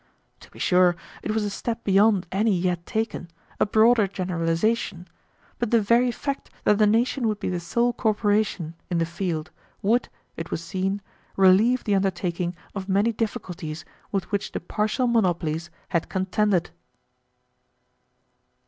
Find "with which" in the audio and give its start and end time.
14.11-14.53